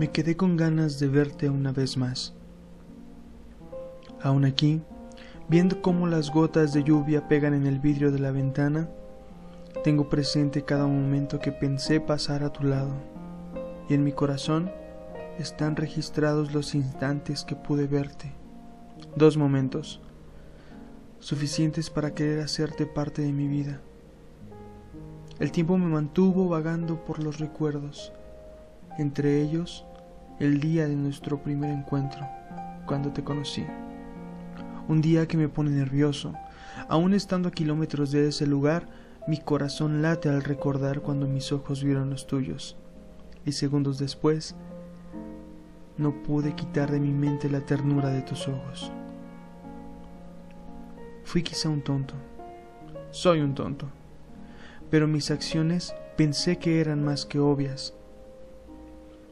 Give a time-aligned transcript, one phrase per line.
[0.00, 2.32] me quedé con ganas de verte una vez más.
[4.22, 4.80] Aún aquí,
[5.46, 8.88] viendo cómo las gotas de lluvia pegan en el vidrio de la ventana,
[9.84, 12.94] tengo presente cada momento que pensé pasar a tu lado,
[13.90, 14.72] y en mi corazón
[15.38, 18.32] están registrados los instantes que pude verte.
[19.16, 20.00] Dos momentos,
[21.18, 23.82] suficientes para querer hacerte parte de mi vida.
[25.40, 28.14] El tiempo me mantuvo vagando por los recuerdos,
[28.96, 29.84] entre ellos
[30.40, 32.26] el día de nuestro primer encuentro,
[32.86, 33.66] cuando te conocí.
[34.88, 36.32] Un día que me pone nervioso,
[36.88, 38.88] aún estando a kilómetros de ese lugar,
[39.28, 42.78] mi corazón late al recordar cuando mis ojos vieron los tuyos,
[43.44, 44.56] y segundos después
[45.98, 48.90] no pude quitar de mi mente la ternura de tus ojos.
[51.22, 52.14] Fui quizá un tonto,
[53.10, 53.88] soy un tonto,
[54.88, 57.92] pero mis acciones pensé que eran más que obvias.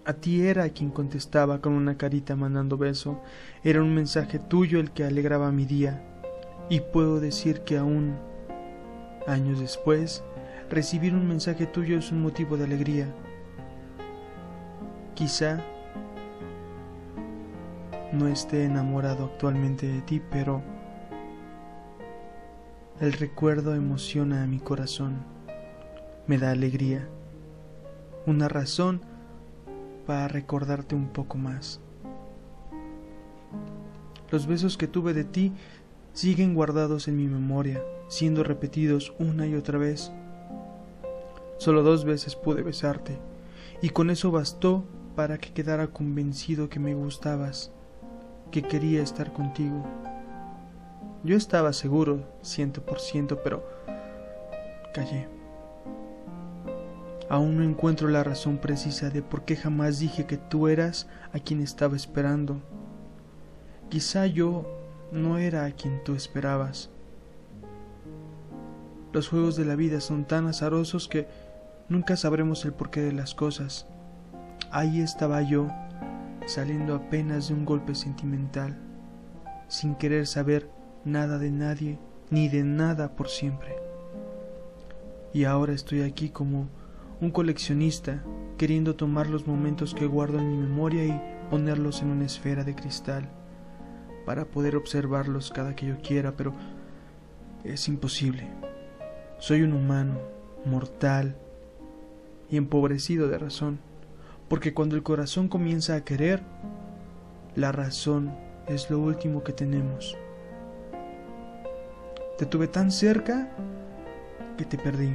[0.08, 3.20] A ti era quien contestaba con una carita mandando beso,
[3.62, 6.02] era un mensaje tuyo el que alegraba mi día,
[6.70, 8.16] y puedo decir que aún
[9.26, 10.24] años después,
[10.70, 13.14] recibir un mensaje tuyo es un motivo de alegría.
[15.14, 15.62] Quizá
[18.10, 20.62] no esté enamorado actualmente de ti, pero
[22.98, 25.18] el recuerdo emociona a mi corazón,
[26.26, 27.06] me da alegría,
[28.24, 29.02] una razón
[30.08, 31.80] para recordarte un poco más.
[34.30, 35.52] Los besos que tuve de ti
[36.14, 40.10] siguen guardados en mi memoria, siendo repetidos una y otra vez.
[41.58, 43.18] Solo dos veces pude besarte,
[43.82, 44.82] y con eso bastó
[45.14, 47.70] para que quedara convencido que me gustabas
[48.50, 49.84] que quería estar contigo.
[51.22, 53.62] Yo estaba seguro, ciento por ciento, pero
[54.94, 55.38] callé.
[57.30, 61.38] Aún no encuentro la razón precisa de por qué jamás dije que tú eras a
[61.38, 62.62] quien estaba esperando.
[63.91, 64.66] Quizá yo
[65.12, 66.91] no era a quien tú esperabas.
[69.12, 71.26] Los juegos de la vida son tan azarosos que
[71.88, 73.86] nunca sabremos el porqué de las cosas.
[74.70, 75.69] Ahí estaba yo,
[76.47, 78.78] saliendo apenas de un golpe sentimental,
[79.69, 80.70] sin querer saber
[81.04, 81.98] nada de nadie
[82.30, 83.76] ni de nada por siempre.
[85.32, 86.69] Y ahora estoy aquí como
[87.20, 88.22] un coleccionista,
[88.56, 92.74] queriendo tomar los momentos que guardo en mi memoria y ponerlos en una esfera de
[92.74, 93.28] cristal,
[94.24, 96.52] para poder observarlos cada que yo quiera, pero
[97.64, 98.46] es imposible.
[99.38, 100.18] Soy un humano,
[100.64, 101.36] mortal
[102.50, 103.80] y empobrecido de razón
[104.48, 106.42] porque cuando el corazón comienza a querer,
[107.54, 108.34] la razón
[108.66, 110.16] es lo último que tenemos.
[112.38, 113.50] Te tuve tan cerca
[114.56, 115.14] que te perdí.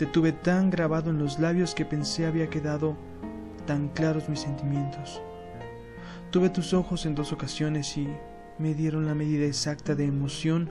[0.00, 2.96] Te tuve tan grabado en los labios que pensé había quedado
[3.66, 5.20] tan claros mis sentimientos.
[6.30, 8.08] Tuve tus ojos en dos ocasiones y
[8.58, 10.70] me dieron la medida exacta de emoción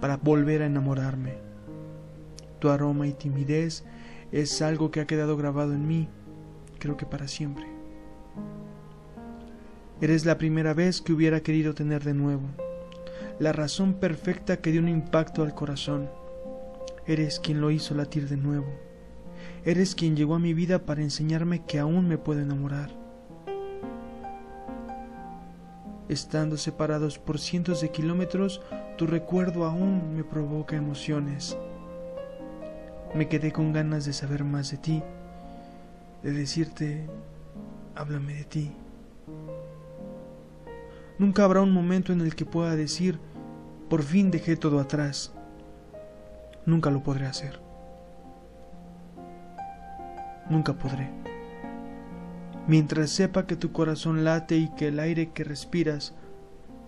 [0.00, 1.38] para volver a enamorarme.
[2.60, 3.82] Tu aroma y timidez
[4.30, 6.08] es algo que ha quedado grabado en mí
[6.78, 7.66] creo que para siempre.
[10.00, 12.46] Eres la primera vez que hubiera querido tener de nuevo,
[13.40, 16.08] la razón perfecta que dio un impacto al corazón.
[17.08, 18.68] Eres quien lo hizo latir de nuevo.
[19.64, 22.90] Eres quien llegó a mi vida para enseñarme que aún me puedo enamorar.
[26.08, 28.62] Estando separados por cientos de kilómetros,
[28.96, 31.58] tu recuerdo aún me provoca emociones.
[33.12, 35.02] Me quedé con ganas de saber más de ti
[36.22, 37.06] de decirte,
[37.94, 38.72] háblame de ti.
[41.18, 43.18] Nunca habrá un momento en el que pueda decir,
[43.88, 45.32] por fin dejé todo atrás.
[46.68, 47.58] Nunca lo podré hacer.
[50.50, 51.08] Nunca podré.
[52.66, 56.12] Mientras sepa que tu corazón late y que el aire que respiras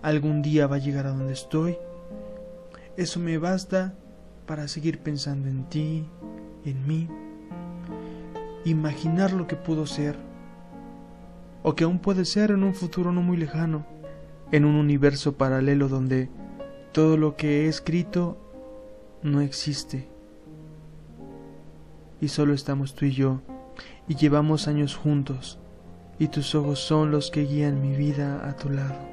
[0.03, 1.77] algún día va a llegar a donde estoy,
[2.95, 3.95] eso me basta
[4.45, 6.05] para seguir pensando en ti,
[6.63, 7.09] en mí
[8.63, 10.15] imaginar lo que pudo ser,
[11.63, 13.87] o que aún puede ser en un futuro no muy lejano,
[14.51, 16.29] en un universo paralelo donde
[16.91, 18.50] todo lo que he escrito
[19.23, 20.09] no existe.
[22.19, 23.41] Y solo estamos tú y yo,
[24.07, 25.59] y llevamos años juntos,
[26.19, 29.11] y tus ojos son los que guían mi vida a tu lado.